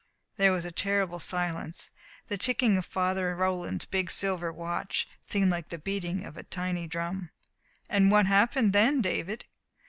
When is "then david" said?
8.73-9.45